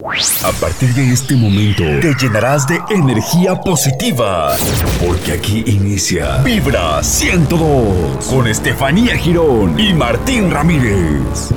[0.00, 4.56] A partir de este momento te llenarás de energía positiva,
[5.04, 11.50] porque aquí inicia Vibra 102 con Estefanía Girón y Martín Ramírez.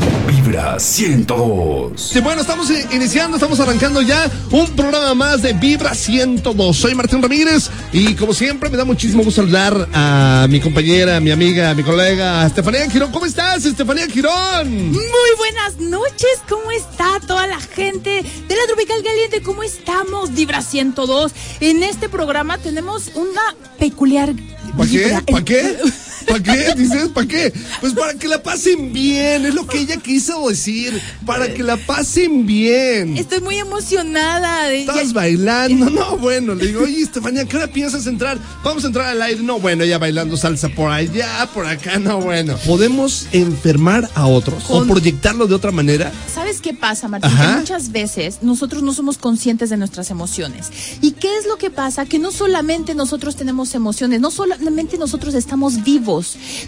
[0.52, 1.94] Vibra 102.
[1.96, 6.76] Sí, bueno, estamos iniciando, estamos arrancando ya un programa más de Vibra 102.
[6.76, 11.32] Soy Martín Ramírez y como siempre me da muchísimo gusto saludar a mi compañera, mi
[11.32, 13.14] amiga, mi colega Estefanía Girón.
[13.14, 14.92] ¿Cómo estás, Estefanía Girón?
[14.92, 18.22] Muy buenas noches, ¿cómo está toda la gente?
[18.22, 20.34] de la Tropical Caliente, ¿cómo estamos?
[20.34, 21.32] Vibra 102.
[21.62, 24.34] En este programa tenemos una peculiar.
[24.78, 25.18] ¿Para qué?
[25.32, 25.78] ¿Para qué?
[26.28, 26.74] ¿Para qué?
[26.76, 27.54] Dices, ¿para qué?
[27.80, 31.02] Pues para que la pasen bien, es lo que ella quiso decir.
[31.26, 33.18] Para que la pasen bien.
[33.18, 34.68] Estoy muy emocionada.
[34.68, 34.82] De...
[34.82, 35.90] ¿Estás bailando?
[35.90, 38.38] No, bueno, le digo, oye, Estefanía, ¿qué hora piensas entrar?
[38.64, 39.42] Vamos a entrar al aire.
[39.42, 42.58] No, bueno, ella bailando salsa por allá, por acá, no, bueno.
[42.66, 46.12] ¿Podemos enfermar a otros o proyectarlo de otra manera?
[46.34, 47.32] ¿Sabes qué pasa, Martín?
[47.58, 50.70] muchas veces nosotros no somos conscientes de nuestras emociones.
[51.02, 52.06] ¿Y qué es lo que pasa?
[52.06, 56.11] Que no solamente nosotros tenemos emociones, no solamente nosotros estamos vivos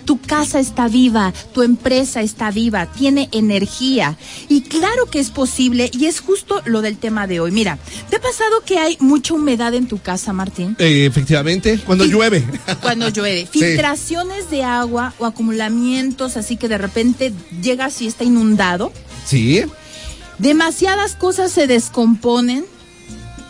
[0.05, 4.17] tu casa está viva, tu empresa está viva, tiene energía.
[4.49, 7.51] Y claro que es posible y es justo lo del tema de hoy.
[7.51, 7.77] Mira,
[8.09, 10.75] ¿te ha pasado que hay mucha humedad en tu casa, Martín?
[10.79, 12.43] Eh, efectivamente, cuando llueve.
[12.81, 13.47] Cuando llueve.
[13.49, 18.91] Filtraciones de agua o acumulamientos, así que de repente llegas y está inundado.
[19.25, 19.63] Sí.
[20.39, 22.65] Demasiadas cosas se descomponen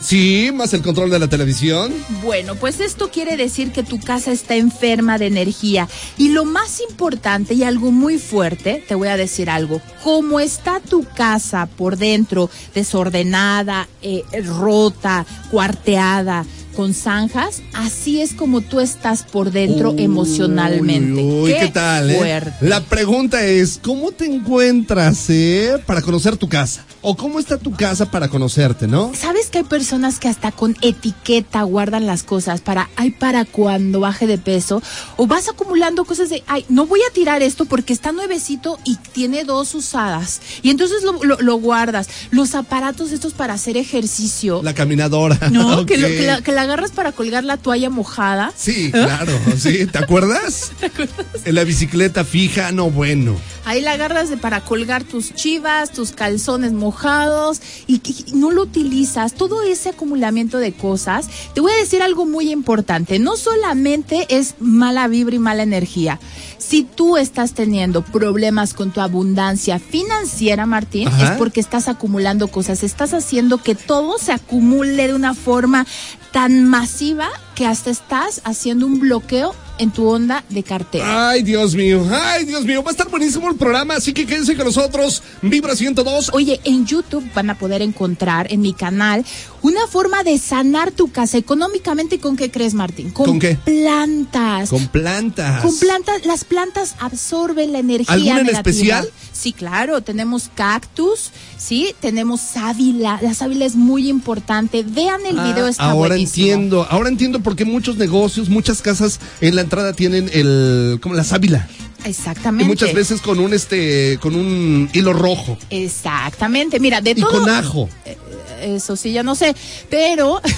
[0.04, 1.94] Sí, más el control de la televisión.
[2.22, 5.88] Bueno, pues esto quiere decir que tu casa está enferma de energía.
[6.18, 10.82] Y lo más importante y algo muy fuerte, te voy a decir algo, como está
[10.82, 19.24] tu casa por dentro, desordenada, eh, rota, cuarteada, con zanjas, así es como tú estás
[19.24, 21.22] por dentro emocionalmente.
[21.22, 22.10] Uy, ¿qué, tal?
[22.10, 22.44] Eh?
[22.62, 26.86] La pregunta es, ¿cómo te encuentras eh, para conocer tu casa?
[27.02, 29.12] ¿O cómo está tu casa para conocerte, no?
[29.14, 34.00] ¿Sabes que hay personas que hasta con etiqueta guardan las cosas para, ay, para cuando
[34.00, 34.82] baje de peso?
[35.18, 38.96] O vas acumulando cosas de, ay, no voy a tirar esto porque está nuevecito y
[38.96, 40.42] tiene dos usadas.
[40.62, 42.08] Y entonces lo, guardas.
[42.32, 44.62] Los aparatos estos para hacer ejercicio.
[44.64, 45.50] La caminadora.
[45.52, 48.52] No, que, la, que la agarras para colgar la toalla mojada.
[48.56, 49.86] Sí, claro, sí.
[49.86, 50.72] ¿Te acuerdas?
[50.80, 51.18] ¿Te acuerdas?
[51.46, 53.36] En la bicicleta fija, no bueno.
[53.66, 58.02] Ahí la agarras de para colgar tus chivas, tus calzones mojados y,
[58.34, 59.34] no lo utilizas.
[59.34, 61.30] Todo ese acumulamiento de cosas.
[61.54, 63.20] Te voy a decir algo muy importante.
[63.20, 66.20] No solamente es mala vibra y mala energía.
[66.58, 72.84] Si tú estás teniendo problemas con tu abundancia financiera, Martín, es porque estás acumulando cosas.
[72.84, 75.86] Estás haciendo que todo se acumule de una forma
[76.34, 81.30] tan masiva que hasta estás haciendo un bloqueo en tu onda de cartera.
[81.30, 84.56] Ay, Dios mío, ay, Dios mío, va a estar buenísimo el programa, así que quédense
[84.56, 86.32] con nosotros, Vibra 102.
[86.34, 89.26] Oye, en YouTube van a poder encontrar en mi canal
[89.62, 92.20] una forma de sanar tu casa económicamente.
[92.20, 93.12] ¿Con qué crees, Martín?
[93.12, 93.58] Con, qué?
[93.64, 94.70] Plantas.
[94.70, 95.62] Con plantas.
[95.62, 98.14] Con plantas, las plantas absorben la energía.
[98.14, 99.10] ¿Alguna en especial?
[99.34, 103.20] Sí, claro, tenemos cactus, sí, tenemos sábila.
[103.22, 104.86] La sábila es muy importante.
[104.88, 109.20] Vean el ah, video, está Ahora entiendo, ahora entiendo por qué muchos negocios, muchas casas
[109.42, 111.68] en la entrada tienen el, como la sábila.
[112.06, 112.66] Exactamente.
[112.66, 115.58] Y muchas veces con un este, con un hilo rojo.
[115.70, 116.80] Exactamente.
[116.80, 117.32] Mira, de y todo.
[117.32, 117.90] Y con ajo.
[118.06, 118.18] Eh,
[118.62, 119.56] eso sí, ya no sé,
[119.90, 120.42] pero.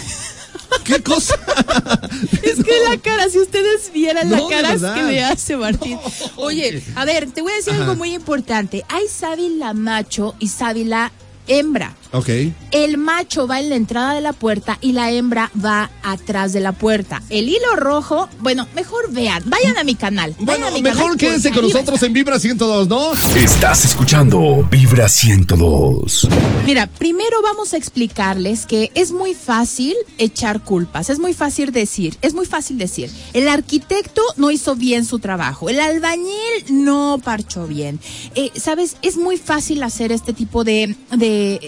[0.84, 1.36] ¿Qué cosa?
[2.44, 5.98] es que la cara, si ustedes vieran la cara que me hace Martín.
[6.36, 8.84] Oye, a ver, te voy a decir algo muy importante.
[8.90, 11.12] Hay sábila macho y sábila
[11.48, 11.96] hembra.
[12.12, 12.30] Ok.
[12.72, 16.60] El macho va en la entrada de la puerta y la hembra va atrás de
[16.60, 17.22] la puerta.
[17.30, 20.36] El hilo rojo, bueno, mejor vean, vayan a mi canal.
[20.40, 23.14] Bueno, mejor quédense con nosotros en Vibra 102, ¿no?
[23.36, 26.28] Estás escuchando Vibra 102.
[26.66, 32.18] Mira, primero vamos a explicarles que es muy fácil echar culpas, es muy fácil decir,
[32.22, 37.68] es muy fácil decir, el arquitecto no hizo bien su trabajo, el albañil no parchó
[37.68, 38.00] bien.
[38.36, 41.60] Eh, Sabes, es muy fácil hacer este tipo de, de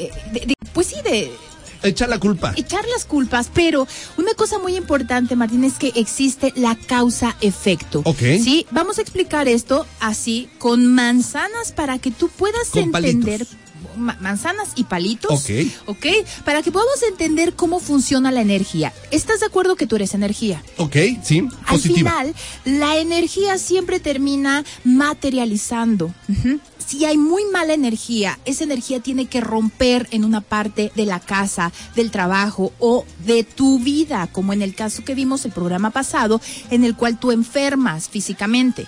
[0.74, 1.32] pues sí, de
[1.84, 2.54] echar la culpa.
[2.56, 3.88] Echar las culpas, pero
[4.18, 8.02] una cosa muy importante, Martín, es que existe la causa-efecto.
[8.06, 8.20] Ok.
[8.20, 13.46] Sí, vamos a explicar esto así con manzanas para que tú puedas entender.
[13.98, 15.32] Manzanas y palitos.
[15.32, 15.50] Ok.
[15.88, 16.06] Ok.
[16.46, 18.94] Para que podamos entender cómo funciona la energía.
[19.12, 20.64] ¿Estás de acuerdo que tú eres energía?
[20.78, 21.48] Ok, sí.
[21.66, 22.36] Al final,
[22.66, 26.14] la energía siempre termina materializando
[26.88, 31.20] si hay muy mala energía, esa energía tiene que romper en una parte de la
[31.20, 35.90] casa, del trabajo o de tu vida, como en el caso que vimos el programa
[35.90, 36.40] pasado,
[36.72, 38.88] en el cual tú enfermas físicamente.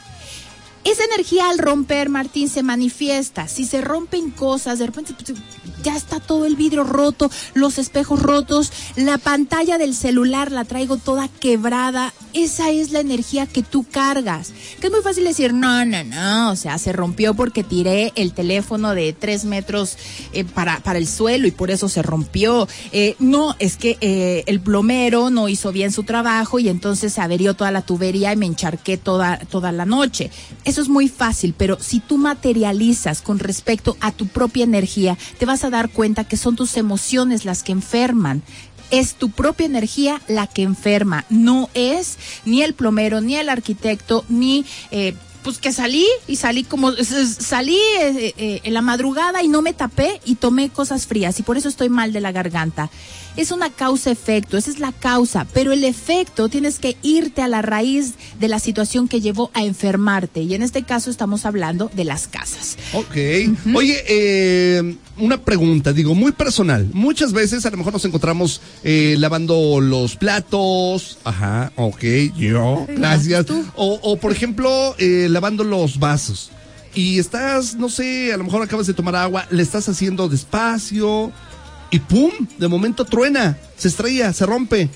[0.83, 3.47] Esa energía al romper, Martín, se manifiesta.
[3.47, 5.37] Si se rompen cosas, de repente pues,
[5.83, 10.97] ya está todo el vidrio roto, los espejos rotos, la pantalla del celular la traigo
[10.97, 12.13] toda quebrada.
[12.33, 14.53] Esa es la energía que tú cargas.
[14.79, 18.33] Que es muy fácil decir, no, no, no, o sea, se rompió porque tiré el
[18.33, 19.97] teléfono de tres metros
[20.33, 22.67] eh, para, para el suelo y por eso se rompió.
[22.91, 27.21] Eh, no, es que eh, el plomero no hizo bien su trabajo y entonces se
[27.21, 30.29] averió toda la tubería y me encharqué toda, toda la noche.
[30.69, 35.47] Eso es muy fácil, pero si tú materializas con respecto a tu propia energía, te
[35.47, 38.43] vas a dar cuenta que son tus emociones las que enferman.
[38.91, 44.25] Es tu propia energía la que enferma, no es ni el plomero, ni el arquitecto,
[44.29, 49.47] ni eh, pues que salí y salí como salí eh, eh, en la madrugada y
[49.47, 52.89] no me tapé y tomé cosas frías y por eso estoy mal de la garganta.
[53.37, 57.61] Es una causa-efecto, esa es la causa, pero el efecto tienes que irte a la
[57.61, 62.03] raíz de la situación que llevó a enfermarte y en este caso estamos hablando de
[62.03, 62.77] las casas.
[62.93, 63.15] Ok.
[63.75, 66.89] Oye, eh, una pregunta, digo, muy personal.
[66.93, 71.17] Muchas veces a lo mejor nos encontramos eh, lavando los platos.
[71.23, 72.03] Ajá, ok,
[72.35, 73.45] yo, gracias.
[73.75, 76.51] O, o por ejemplo, eh, lavando los vasos.
[76.95, 81.31] Y estás, no sé, a lo mejor acabas de tomar agua, le estás haciendo despacio
[81.91, 82.31] y ¡pum!
[82.57, 84.89] De momento truena, se estrella, se rompe.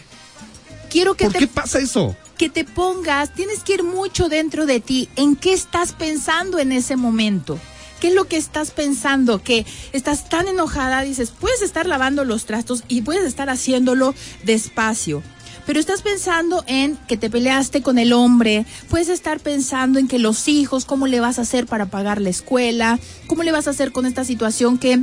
[0.89, 2.15] Quiero que ¿Por te qué pasa eso?
[2.37, 5.07] que te pongas, tienes que ir mucho dentro de ti.
[5.15, 7.59] ¿En qué estás pensando en ese momento?
[8.03, 9.41] ¿Qué es lo que estás pensando?
[9.41, 14.13] Que estás tan enojada, dices, puedes estar lavando los trastos y puedes estar haciéndolo
[14.43, 15.23] despacio.
[15.65, 20.19] Pero estás pensando en que te peleaste con el hombre, puedes estar pensando en que
[20.19, 23.69] los hijos, cómo le vas a hacer para pagar la escuela, cómo le vas a
[23.69, 24.99] hacer con esta situación que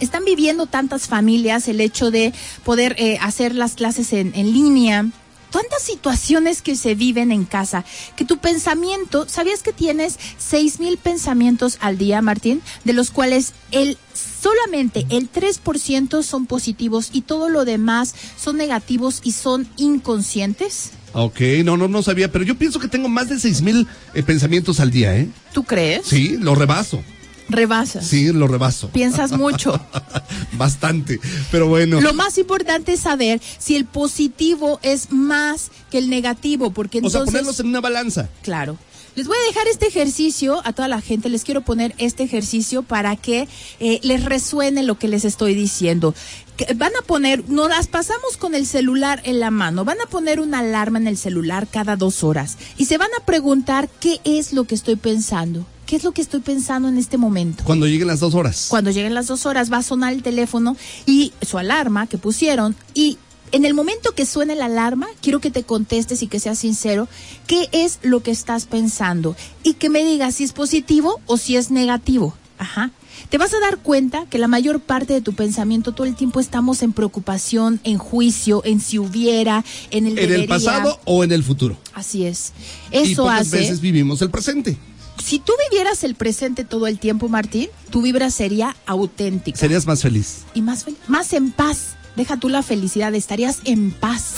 [0.00, 2.32] están viviendo tantas familias el hecho de
[2.64, 5.04] poder eh, hacer las clases en, en línea.
[5.50, 7.84] Tantas situaciones que se viven en casa,
[8.16, 12.62] que tu pensamiento, ¿sabías que tienes seis mil pensamientos al día, Martín?
[12.84, 19.20] De los cuales el solamente el 3% son positivos y todo lo demás son negativos
[19.24, 20.90] y son inconscientes?
[21.12, 24.22] Ok, no, no, no sabía, pero yo pienso que tengo más de seis mil eh,
[24.22, 25.28] pensamientos al día, ¿eh?
[25.52, 26.06] ¿Tú crees?
[26.06, 27.02] Sí, lo rebaso.
[27.48, 28.06] Rebasas.
[28.06, 28.88] Sí, lo rebaso.
[28.88, 29.80] Piensas mucho.
[30.52, 31.20] Bastante,
[31.50, 32.00] pero bueno.
[32.00, 37.00] Lo más importante es saber si el positivo es más que el negativo, porque o
[37.00, 37.22] entonces...
[37.22, 38.28] sea, ponerlos en una balanza.
[38.42, 38.76] Claro.
[39.16, 42.82] Les voy a dejar este ejercicio a toda la gente, les quiero poner este ejercicio
[42.82, 43.48] para que
[43.80, 46.14] eh, les resuene lo que les estoy diciendo.
[46.58, 50.06] Que van a poner, nos las pasamos con el celular en la mano, van a
[50.06, 54.20] poner una alarma en el celular cada dos horas y se van a preguntar qué
[54.24, 55.66] es lo que estoy pensando.
[55.86, 57.62] ¿Qué es lo que estoy pensando en este momento?
[57.64, 58.66] Cuando lleguen las dos horas.
[58.68, 62.74] Cuando lleguen las dos horas va a sonar el teléfono y su alarma que pusieron
[62.92, 63.18] y
[63.52, 67.08] en el momento que suene la alarma, quiero que te contestes y que seas sincero,
[67.46, 69.36] ¿qué es lo que estás pensando?
[69.62, 72.36] Y que me digas si es positivo o si es negativo.
[72.58, 72.90] Ajá.
[73.28, 76.40] Te vas a dar cuenta que la mayor parte de tu pensamiento todo el tiempo
[76.40, 81.32] estamos en preocupación, en juicio, en si hubiera, en el ¿En el pasado o en
[81.32, 81.76] el futuro?
[81.94, 82.52] Así es.
[82.92, 83.58] y Eso pocas hace.
[83.58, 84.76] veces vivimos el presente.
[85.22, 90.02] Si tú vivieras el presente todo el tiempo, Martín, tu vibra sería auténtica Serías más
[90.02, 90.44] feliz.
[90.54, 91.96] y más fel- más en paz.
[92.16, 94.34] Deja tú la felicidad, estarías en paz.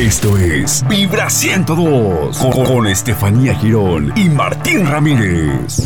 [0.00, 5.82] Esto es Vibra 102 con, con Estefanía Girón y Martín Ramírez.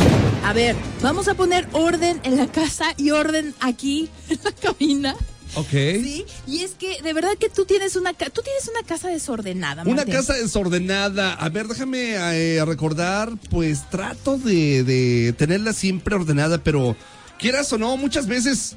[0.46, 5.16] A ver, vamos a poner orden en la casa y orden aquí en la cabina.
[5.56, 5.68] Ok.
[5.70, 9.82] Sí, y es que de verdad que tú tienes una tú tienes una casa desordenada.
[9.82, 10.14] Una Martín.
[10.14, 11.34] casa desordenada.
[11.34, 16.96] A ver, déjame eh, recordar, pues trato de, de tenerla siempre ordenada, pero
[17.38, 18.76] quieras o no, muchas veces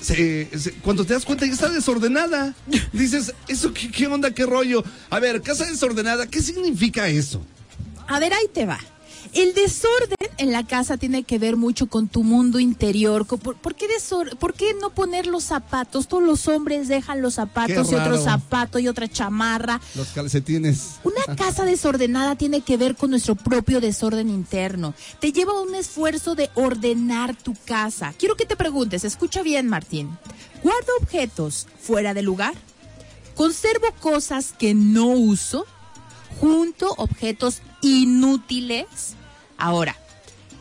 [0.00, 2.54] se- se- cuando te das cuenta ya está desordenada.
[2.92, 4.84] Dices, ¿eso qué, qué onda, qué rollo?
[5.10, 7.44] A ver, casa desordenada, ¿qué significa eso?
[8.06, 8.78] A ver, ahí te va.
[9.34, 13.26] El desorden en la casa tiene que ver mucho con tu mundo interior.
[13.26, 16.08] ¿Por, por qué, desor- por qué no poner los zapatos?
[16.08, 19.80] Todos los hombres dejan los zapatos y otro zapato y otra chamarra.
[19.94, 20.96] Los calcetines.
[21.04, 24.94] Una casa desordenada tiene que ver con nuestro propio desorden interno.
[25.20, 28.14] Te lleva a un esfuerzo de ordenar tu casa.
[28.18, 30.16] Quiero que te preguntes, escucha bien Martín.
[30.62, 32.54] ¿Guardo objetos fuera de lugar?
[33.34, 35.64] ¿Conservo cosas que no uso?
[36.40, 38.86] ¿Junto objetos inútiles?
[39.58, 39.96] Ahora,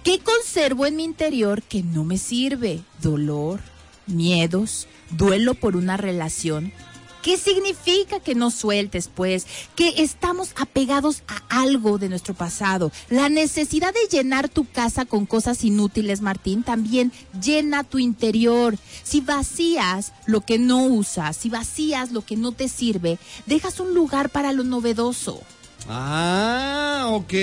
[0.04, 2.82] ¿qué conservo en mi interior que no me sirve?
[3.01, 3.62] Dolor,
[4.08, 6.74] miedos, duelo por una relación.
[7.22, 9.46] ¿Qué significa que no sueltes, pues?
[9.75, 12.92] Que estamos apegados a algo de nuestro pasado.
[13.10, 17.12] La necesidad de llenar tu casa con cosas inútiles, Martín, también
[17.44, 18.77] llena tu interior.
[19.04, 23.94] Si vacías lo que no usas, si vacías lo que no te sirve, dejas un
[23.94, 25.42] lugar para lo novedoso.
[25.89, 27.34] Ah, ok.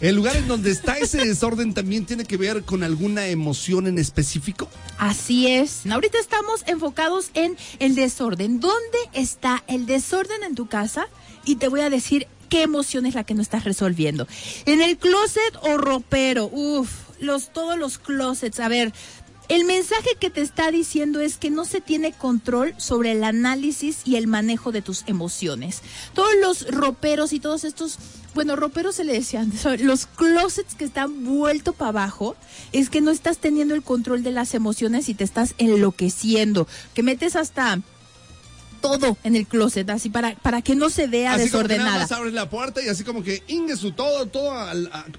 [0.00, 3.98] ¿El lugar en donde está ese desorden también tiene que ver con alguna emoción en
[3.98, 4.68] específico?
[4.98, 5.86] Así es.
[5.86, 8.60] Ahorita estamos enfocados en el desorden.
[8.60, 11.06] ¿Dónde está el desorden en tu casa?
[11.44, 14.26] Y te voy a decir qué emoción es la que no estás resolviendo.
[14.66, 16.50] En el closet o ropero.
[16.52, 18.60] Uf, los, todos los closets.
[18.60, 18.92] A ver,
[19.50, 24.02] el mensaje que te está diciendo es que no se tiene control sobre el análisis
[24.04, 25.82] y el manejo de tus emociones.
[26.14, 27.98] Todos los roperos y todos estos,
[28.32, 32.36] bueno, roperos se le decían, los closets que están vuelto para abajo,
[32.70, 37.02] es que no estás teniendo el control de las emociones y te estás enloqueciendo, que
[37.02, 37.80] metes hasta
[38.80, 41.82] todo en el closet, así para, para que no se vea así desordenada.
[41.82, 43.42] Como que nada más abres la puerta y así como que
[43.76, 44.52] su todo, todo,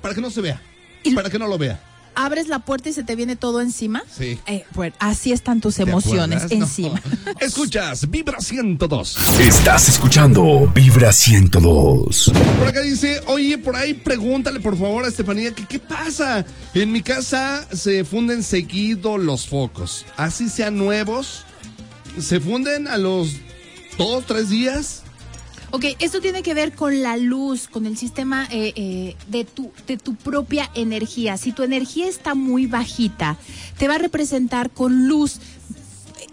[0.01, 0.61] para que no se vea.
[1.03, 4.03] Y para que no lo vea abres la puerta y se te viene todo encima.
[4.15, 4.39] Sí.
[4.47, 7.01] Eh, bueno, así están tus emociones encima.
[7.39, 9.39] Escuchas, Vibra 102.
[9.39, 12.31] Estás escuchando Vibra 102.
[12.59, 16.45] Por acá dice, oye, por ahí pregúntale por favor a Estefanía que qué pasa.
[16.73, 20.05] En mi casa se funden seguido los focos.
[20.17, 21.45] Así sean nuevos,
[22.19, 23.33] se funden a los
[23.97, 25.03] dos, tres días.
[25.73, 29.71] Ok, esto tiene que ver con la luz, con el sistema eh, eh, de, tu,
[29.87, 31.37] de tu propia energía.
[31.37, 33.37] Si tu energía está muy bajita,
[33.77, 35.39] te va a representar con luz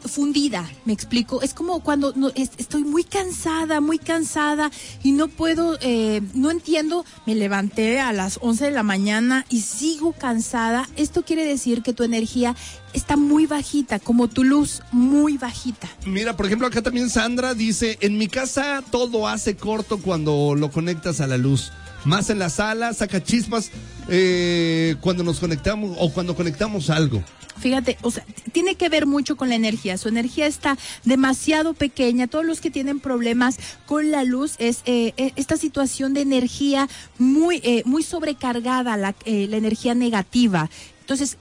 [0.09, 1.43] fundida, me explico.
[1.43, 4.71] Es como cuando no, estoy muy cansada, muy cansada
[5.03, 9.61] y no puedo, eh, no entiendo, me levanté a las 11 de la mañana y
[9.61, 10.89] sigo cansada.
[10.97, 12.57] Esto quiere decir que tu energía
[12.93, 15.89] está muy bajita, como tu luz, muy bajita.
[16.07, 20.71] Mira, por ejemplo, acá también Sandra dice, en mi casa todo hace corto cuando lo
[20.71, 21.73] conectas a la luz.
[22.09, 23.71] Más en la sala, saca chispas
[24.09, 27.23] eh, cuando nos conectamos o cuando conectamos algo.
[27.59, 29.99] Fíjate, o sea, tiene que ver mucho con la energía.
[29.99, 32.27] Su energía está demasiado pequeña.
[32.27, 36.89] Todos los que tienen problemas con la luz es eh, eh, esta situación de energía
[37.19, 40.71] muy, eh, muy sobrecargada, la, la energía negativa.
[41.01, 41.37] Entonces,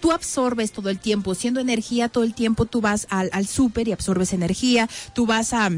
[0.00, 3.88] tú absorbes todo el tiempo, siendo energía todo el tiempo, tú vas al, al súper
[3.88, 5.70] y absorbes energía, tú vas a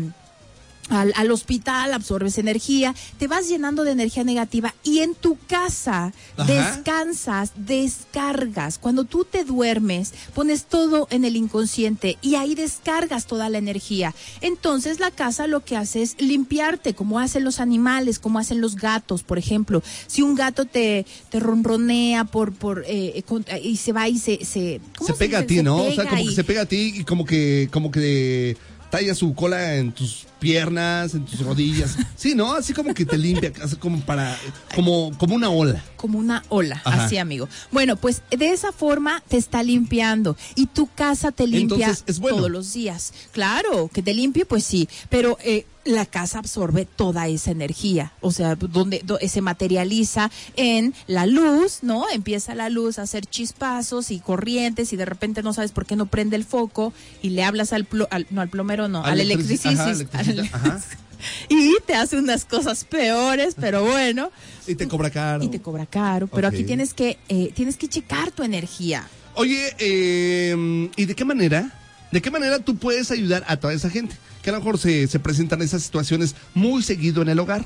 [0.89, 6.13] al, hospital, absorbes energía, te vas llenando de energía negativa y en tu casa
[6.47, 8.79] descansas, descargas.
[8.79, 14.15] Cuando tú te duermes, pones todo en el inconsciente y ahí descargas toda la energía.
[14.41, 18.77] Entonces la casa lo que hace es limpiarte, como hacen los animales, como hacen los
[18.77, 19.83] gatos, por ejemplo.
[20.07, 23.25] Si un gato te, te ronronea por, por eh,
[23.63, 24.45] y se va y se...
[24.45, 25.77] Se, se pega a ti, ¿no?
[25.77, 27.69] O sea, como que se pega a ti y como que...
[27.71, 28.57] Como que
[28.95, 31.97] talla su cola en tus piernas, en tus rodillas.
[32.15, 32.55] Sí, ¿no?
[32.55, 34.39] Así como que te limpia, como para,
[34.73, 35.83] como, como una ola.
[35.97, 37.49] Como una ola, así, amigo.
[37.73, 42.73] Bueno, pues de esa forma te está limpiando y tu casa te limpia todos los
[42.73, 43.13] días.
[43.33, 48.33] Claro, que te limpie, pues sí, pero eh, la casa absorbe toda esa energía, o
[48.33, 52.09] sea, donde, se materializa en la luz, ¿no?
[52.11, 55.97] Empieza la luz a hacer chispazos y corrientes y de repente no sabes por qué
[55.97, 57.87] no prende el foco y le hablas al,
[58.31, 59.93] no al plomero, no, al, electricista,
[61.49, 64.31] y te hace unas cosas peores, pero bueno.
[64.67, 65.45] Y te cobra caro.
[65.45, 69.07] Y te cobra caro, pero aquí tienes que eh, tienes que checar tu energía.
[69.35, 71.71] Oye, eh, ¿y de qué manera?
[72.11, 74.17] ¿De qué manera tú puedes ayudar a toda esa gente?
[74.45, 77.65] Que a lo mejor se, se presentan esas situaciones muy seguido en el hogar.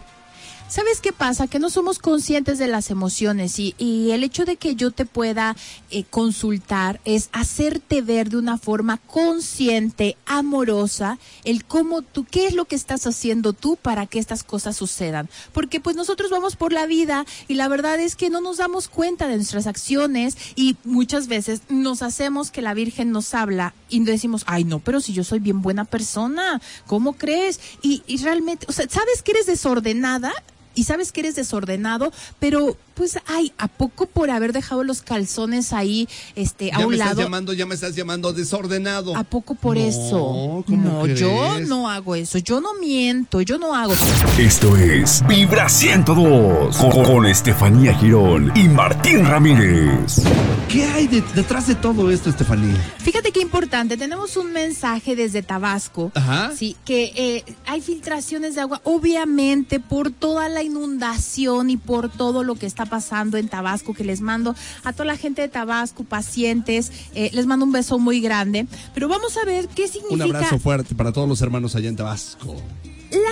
[0.68, 1.46] ¿Sabes qué pasa?
[1.46, 5.06] Que no somos conscientes de las emociones y, y el hecho de que yo te
[5.06, 5.56] pueda
[5.90, 12.52] eh, consultar es hacerte ver de una forma consciente, amorosa, el cómo tú, qué es
[12.52, 15.30] lo que estás haciendo tú para que estas cosas sucedan.
[15.54, 18.88] Porque pues nosotros vamos por la vida y la verdad es que no nos damos
[18.88, 24.00] cuenta de nuestras acciones y muchas veces nos hacemos que la Virgen nos habla y
[24.00, 27.58] decimos, ay no, pero si yo soy bien buena persona, ¿cómo crees?
[27.80, 30.34] Y, y realmente, o sea, ¿sabes que eres desordenada?
[30.78, 35.72] Y sabes que eres desordenado, pero pues ay, ¿a poco por haber dejado los calzones
[35.72, 36.98] ahí este a un lado?
[36.98, 39.16] Ya me estás llamando, ya me estás llamando desordenado.
[39.16, 40.64] ¿A poco por eso?
[40.66, 43.94] no, yo no hago eso, yo no miento, yo no hago.
[44.36, 50.20] Esto es Vibra 102 con, Estefanía Girón y Martín Ramírez.
[50.68, 52.76] ¿Qué hay detrás de todo esto, Estefanía?
[52.98, 56.50] Fíjate qué importante, tenemos un mensaje desde Tabasco, Ajá.
[56.54, 62.42] sí, que eh, hay filtraciones de agua, obviamente por toda la inundación y por todo
[62.42, 64.54] lo que está pasando en Tabasco, que les mando
[64.84, 68.66] a toda la gente de Tabasco, pacientes, eh, les mando un beso muy grande.
[68.94, 70.26] Pero vamos a ver qué significa.
[70.26, 72.56] Un abrazo fuerte para todos los hermanos allá en Tabasco.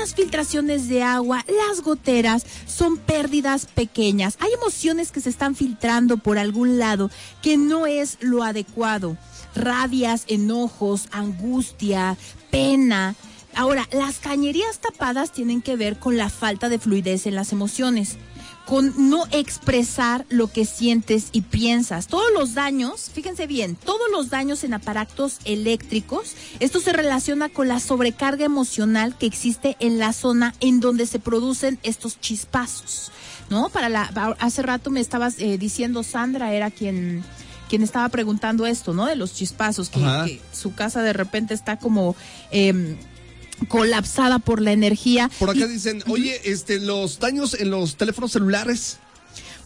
[0.01, 4.39] Las filtraciones de agua, las goteras, son pérdidas pequeñas.
[4.41, 7.11] Hay emociones que se están filtrando por algún lado
[7.43, 9.19] que no es lo adecuado.
[9.55, 12.17] Rabias, enojos, angustia,
[12.51, 13.17] pena
[13.57, 18.19] Ahora, las cañerías tapadas tienen que ver con la falta de fluidez en las emociones
[18.67, 22.09] con no expresar lo que sientes y piensas.
[22.09, 27.69] Todos los daños, fíjense bien, todos los daños en aparatos eléctricos, esto se relaciona con
[27.69, 33.13] la sobrecarga emocional que existe en la zona en donde se producen estos chispazos,
[33.51, 33.69] ¿no?
[33.69, 34.03] Para la,
[34.41, 37.25] hace rato me estabas eh, diciendo Sandra era quien
[37.69, 39.07] quien estaba preguntando esto, ¿no?
[39.07, 42.15] De los chispazos, que, su casa de repente está como
[42.53, 42.97] eh,
[43.69, 45.31] colapsada por la energía.
[45.39, 48.99] Por acá dicen, oye, este, los daños en los teléfonos celulares.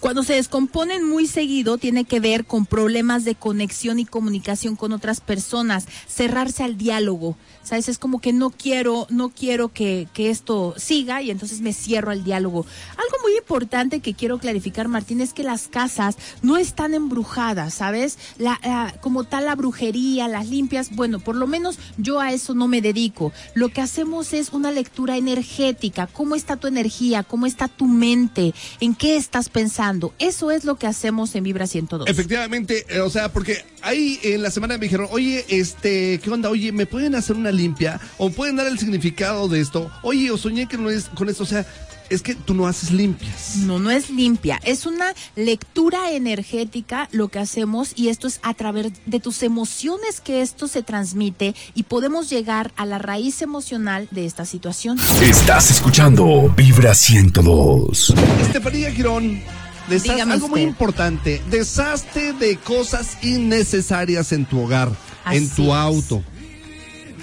[0.00, 4.92] Cuando se descomponen muy seguido, tiene que ver con problemas de conexión y comunicación con
[4.92, 7.37] otras personas, cerrarse al diálogo.
[7.62, 7.88] ¿Sabes?
[7.88, 12.10] Es como que no quiero, no quiero que, que esto siga y entonces me cierro
[12.10, 12.66] al diálogo.
[12.92, 18.18] Algo muy importante que quiero clarificar, Martín, es que las casas no están embrujadas, ¿sabes?
[18.38, 22.68] La, como tal la brujería, las limpias, bueno, por lo menos yo a eso no
[22.68, 23.32] me dedico.
[23.54, 26.06] Lo que hacemos es una lectura energética.
[26.06, 27.22] ¿Cómo está tu energía?
[27.22, 28.54] ¿Cómo está tu mente?
[28.80, 30.14] ¿En qué estás pensando?
[30.18, 32.08] Eso es lo que hacemos en Vibra 102.
[32.08, 36.50] Efectivamente, eh, o sea, porque ahí en la semana me dijeron, oye, este, ¿qué onda?
[36.50, 39.90] Oye, ¿me pueden hacer una limpia o pueden dar el significado de esto.
[40.02, 41.66] Oye, o soñé que no es con esto, o sea,
[42.11, 43.57] es que tú no haces limpias.
[43.59, 44.61] No, no es limpia.
[44.64, 50.21] Es una lectura energética lo que hacemos y esto es a través de tus emociones
[50.21, 54.99] que esto se transmite y podemos llegar a la raíz emocional de esta situación.
[55.23, 58.14] Estás escuchando Vibra 102.
[58.42, 59.40] Estefanía Girón.
[59.88, 64.92] Dígame algo muy importante, deshazte de cosas innecesarias en tu hogar,
[65.33, 66.23] en tu auto,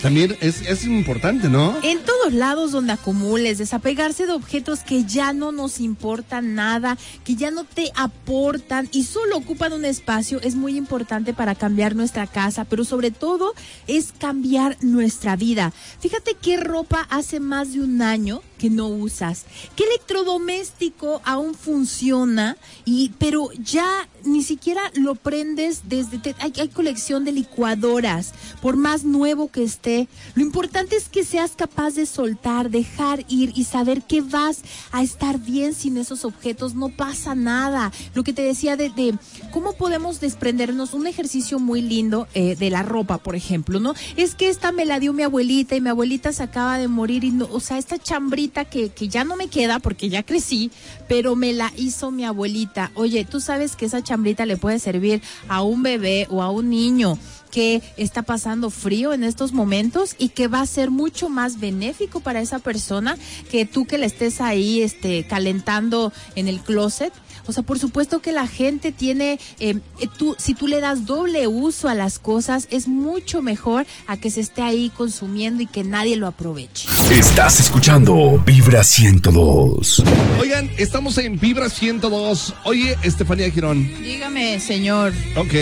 [0.01, 1.75] también es, es importante, ¿no?
[1.84, 7.36] En todos lados donde acumules, desapegarse de objetos que ya no nos importan nada, que
[7.36, 12.27] ya no te aportan y solo ocupan un espacio, es muy importante para cambiar nuestra
[12.27, 13.54] casa, pero sobre todo
[13.88, 15.74] es cambiar nuestra vida.
[16.00, 19.46] Fíjate qué ropa hace más de un año que no usas,
[19.76, 27.24] qué electrodoméstico aún funciona y pero ya ni siquiera lo prendes desde hay, hay colección
[27.24, 32.70] de licuadoras, por más nuevo que esté lo importante es que seas capaz de soltar,
[32.70, 36.76] dejar ir y saber que vas a estar bien sin esos objetos.
[36.76, 37.91] No pasa nada.
[38.13, 39.17] Lo que te decía de,
[39.52, 43.93] cómo podemos desprendernos, un ejercicio muy lindo eh, de la ropa, por ejemplo, ¿no?
[44.15, 47.24] Es que esta me la dio mi abuelita y mi abuelita se acaba de morir
[47.24, 50.72] y no, o sea, esta chambrita que, ya no me queda porque ya crecí,
[51.08, 52.92] pero me la hizo mi abuelita.
[52.96, 56.70] Oye, tú sabes que esa chambrita le puede servir a un bebé o a un
[56.70, 57.18] niño
[57.52, 62.20] que está pasando frío en estos momentos y que va a ser mucho más benéfico
[62.20, 63.18] para esa persona
[63.50, 67.14] que tú que le estés ahí este calentando en el closet
[67.48, 71.06] o sea, por supuesto que la gente tiene, eh, eh, tú, si tú le das
[71.06, 75.66] doble uso a las cosas, es mucho mejor a que se esté ahí consumiendo y
[75.66, 76.88] que nadie lo aproveche.
[77.10, 80.04] Estás escuchando Vibra 102.
[80.40, 82.54] Oigan, estamos en Vibra 102.
[82.66, 83.88] Oye, Estefanía Girón.
[84.02, 85.14] Dígame, señor.
[85.36, 85.54] Ok,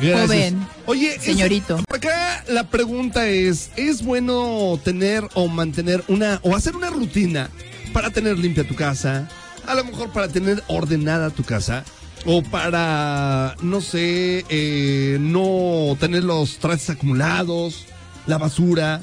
[0.00, 0.26] gracias.
[0.26, 0.66] Joven.
[0.86, 1.78] Oye, señorito.
[1.86, 7.48] por acá la pregunta es, ¿es bueno tener o mantener una o hacer una rutina
[7.92, 9.28] para tener limpia tu casa?
[9.70, 11.84] A lo mejor para tener ordenada tu casa
[12.26, 17.86] o para, no sé, eh, no tener los trastes acumulados,
[18.26, 19.00] la basura.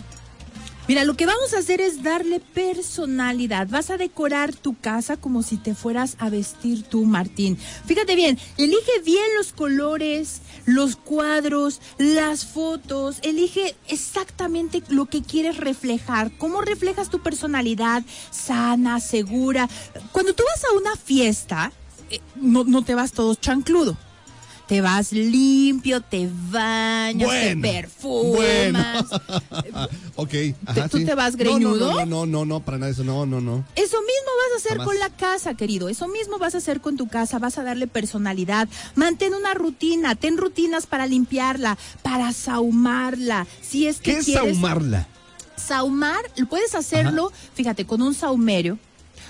[0.87, 3.67] Mira, lo que vamos a hacer es darle personalidad.
[3.67, 7.57] Vas a decorar tu casa como si te fueras a vestir tú, Martín.
[7.85, 13.17] Fíjate bien, elige bien los colores, los cuadros, las fotos.
[13.21, 16.31] Elige exactamente lo que quieres reflejar.
[16.37, 19.67] ¿Cómo reflejas tu personalidad sana, segura?
[20.13, 21.73] Cuando tú vas a una fiesta,
[22.09, 23.97] eh, no, no te vas todo chancludo
[24.67, 29.05] te vas limpio, te bañas, te perfumas.
[30.15, 30.33] ok.
[30.91, 32.05] ¿Tú te vas greñudo?
[32.05, 33.63] No, no, no, no, para nada eso, no, no, no.
[33.75, 35.87] Eso mismo vas a hacer con la casa, querido.
[35.87, 37.39] Eso mismo vas a hacer con tu casa.
[37.39, 38.67] Vas a darle personalidad.
[38.95, 40.15] Mantén una rutina.
[40.15, 43.47] Ten rutinas para limpiarla, para saumarla.
[43.61, 45.07] Si es que ¿Qué es saumarla?
[45.55, 48.77] Saumar, puedes hacerlo, fíjate, con un saumerio.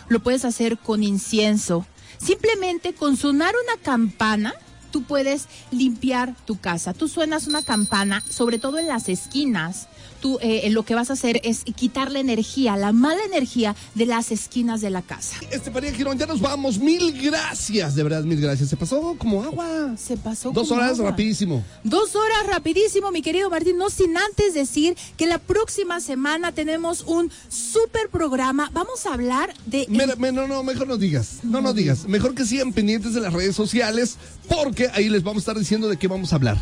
[0.10, 1.86] Lo puedes hacer con incienso.
[2.18, 4.56] Simplemente con sonar una campana
[4.92, 6.94] tú puedes limpiar tu casa.
[6.94, 11.14] Tú suenas una campana, sobre todo en las esquinas, tú eh, lo que vas a
[11.14, 15.38] hacer es quitar la energía, la mala energía de las esquinas de la casa.
[15.52, 16.80] Estefanía Girón, ya nos vamos.
[16.80, 18.70] Mil gracias, de verdad, mil gracias.
[18.70, 19.96] Se pasó como agua.
[19.98, 21.64] Se pasó Dos horas rapidísimo.
[21.84, 23.78] Dos horas rapidísimo, mi querido Martín.
[23.78, 28.70] No sin antes decir que la próxima semana tenemos un super programa.
[28.74, 29.88] Vamos a hablar de.
[29.90, 31.40] no, no, mejor no digas.
[31.44, 32.08] No, no digas.
[32.08, 35.88] Mejor que sigan pendientes de las redes sociales porque ahí les vamos a estar diciendo
[35.88, 36.58] de qué vamos a hablar.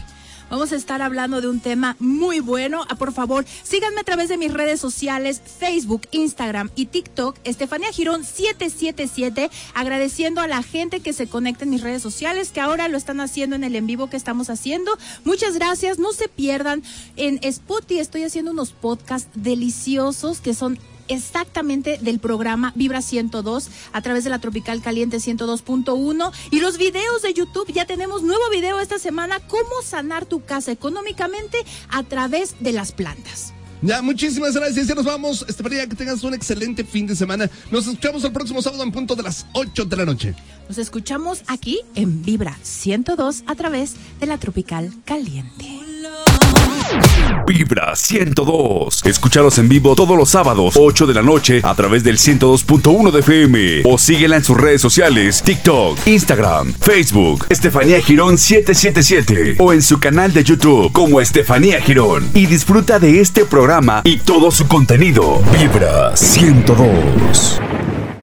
[0.50, 2.86] Vamos a estar hablando de un tema muy bueno.
[2.90, 7.92] Ah, por favor, síganme a través de mis redes sociales, Facebook, Instagram y TikTok, Estefanía
[7.92, 12.88] Girón 777, agradeciendo a la gente que se conecta en mis redes sociales, que ahora
[12.88, 14.98] lo están haciendo en el en vivo que estamos haciendo.
[15.24, 16.84] Muchas gracias, no se pierdan.
[17.16, 24.02] En Spotify estoy haciendo unos podcasts deliciosos que son exactamente del programa Vibra 102 a
[24.02, 27.72] través de la Tropical Caliente 102.1 y los videos de YouTube.
[27.72, 31.58] Ya tenemos nuevo video esta semana, cómo sanar tu casa económicamente
[31.90, 33.54] a través de las plantas.
[33.82, 34.88] Ya, muchísimas gracias.
[34.88, 35.46] Ya nos vamos.
[35.48, 37.50] Estefanía, que tengas un excelente fin de semana.
[37.72, 40.36] Nos escuchamos el próximo sábado en punto de las 8 de la noche.
[40.68, 45.85] Nos escuchamos aquí en Vibra 102 a través de la Tropical Caliente.
[47.48, 49.06] Vibra 102.
[49.06, 53.20] Escúchalos en vivo todos los sábados, 8 de la noche, a través del 102.1 de
[53.20, 53.82] FM.
[53.86, 59.56] O síguela en sus redes sociales: TikTok, Instagram, Facebook, Estefanía Girón 777.
[59.60, 62.30] O en su canal de YouTube como Estefanía Girón.
[62.34, 65.42] Y disfruta de este programa y todo su contenido.
[65.60, 67.62] Vibra 102.